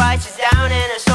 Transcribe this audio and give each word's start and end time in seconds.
righteous 0.00 0.34
down 0.50 0.72
in 0.72 0.90
a 0.96 1.09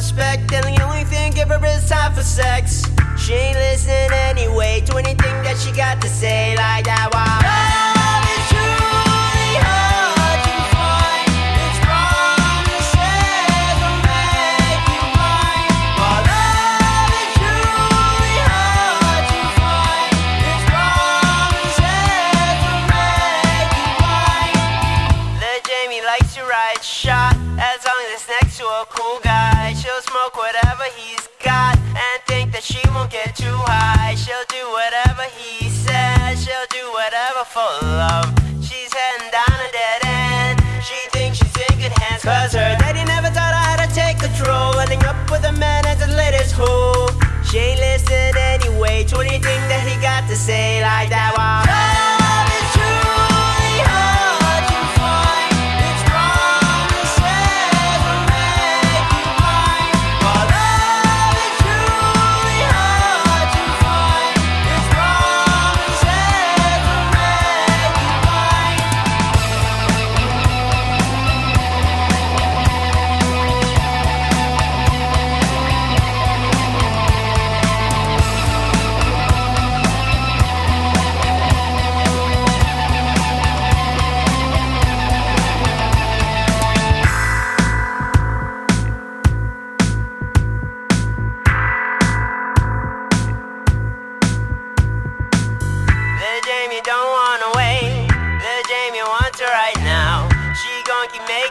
self-respect 0.00 0.52
And 0.52 0.64
the 0.64 0.82
only 0.82 1.04
thing 1.04 1.32
give 1.32 1.48
her 1.48 1.64
is 1.64 1.88
time 1.88 2.12
for 2.12 2.22
sex. 2.22 2.84
She 3.18 3.32
ain't 3.32 3.56
listening 3.56 4.12
anyway 4.12 4.82
To 4.86 4.96
anything 4.96 5.36
that 5.42 5.56
she 5.56 5.72
got 5.72 6.00
to 6.02 6.08
say 6.08 6.54
like 6.56 6.75
shot 26.96 27.36
as 27.60 27.84
long 27.84 28.00
as 28.08 28.24
it's 28.24 28.28
next 28.40 28.56
to 28.56 28.64
a 28.64 28.84
cool 28.88 29.20
guy. 29.20 29.76
She'll 29.76 30.00
smoke 30.00 30.32
whatever 30.32 30.88
he's 30.96 31.28
got 31.44 31.76
and 31.76 32.18
think 32.24 32.56
that 32.56 32.64
she 32.64 32.80
won't 32.96 33.12
get 33.12 33.36
too 33.36 33.58
high. 33.68 34.16
She'll 34.16 34.48
do 34.48 34.64
whatever 34.72 35.28
he 35.36 35.68
says. 35.68 36.40
She'll 36.40 36.68
do 36.72 36.84
whatever 36.96 37.44
for 37.52 37.68
love. 37.84 38.32
She's 38.64 38.88
heading 38.96 39.28
down 39.28 39.56
a 39.60 39.68
dead 39.76 40.00
end. 40.08 40.56
She 40.80 40.96
thinks 41.12 41.36
she's 41.36 41.56
in 41.68 41.76
good 41.76 41.92
hands. 42.00 42.24
Cause 42.24 42.56
her 42.56 42.72
daddy 42.80 43.04
never 43.04 43.28
taught 43.28 43.52
her 43.52 43.64
how 43.68 43.76
to 43.84 43.88
take 43.92 44.16
control. 44.16 44.80
Ending 44.80 45.04
up 45.04 45.20
with 45.28 45.44
a 45.44 45.52
man 45.52 45.84
as 45.84 46.00
his 46.00 46.16
latest 46.16 46.56
hoe. 46.56 47.12
She 47.44 47.58
ain't 47.60 47.80
listening 47.80 48.40
anyway 48.40 49.04
to 49.12 49.20
anything 49.20 49.60
that 49.68 49.84
he 49.84 50.00
got 50.00 50.24
to 50.32 50.34
say 50.34 50.65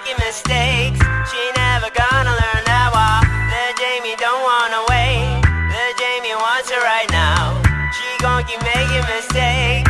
making 0.06 0.26
mistakes. 0.26 1.00
She 1.32 1.52
never 1.56 1.90
gonna 1.90 2.32
learn 2.32 2.64
that 2.66 2.90
why. 2.94 3.26
Little 3.50 3.76
Jamie 3.82 4.16
don't 4.18 4.42
wanna 4.44 4.86
wait. 4.90 5.42
Little 5.70 5.96
Jamie 5.98 6.36
wants 6.36 6.70
her 6.70 6.82
right 6.82 7.10
now. 7.10 7.62
She 7.92 8.06
gon' 8.22 8.44
keep 8.44 8.62
making 8.62 9.06
mistakes. 9.10 9.85